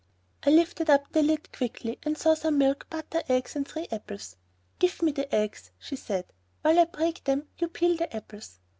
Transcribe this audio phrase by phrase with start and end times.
[0.41, 4.35] I lifted up the lid quickly and saw some milk, butter, eggs, and three apples.
[4.79, 6.25] "Give me the eggs," she said;
[6.63, 8.57] "while I break them, you peel the apples."